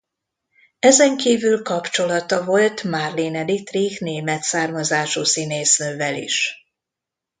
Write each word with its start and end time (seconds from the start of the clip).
Ezen 0.79 1.17
kívül 1.17 1.61
kapcsolata 1.61 2.45
volt 2.45 2.83
Marlene 2.83 3.45
Dietrich 3.45 4.01
német 4.01 4.41
származású 4.41 5.23
színésznővel 5.23 6.15
is. 6.15 6.65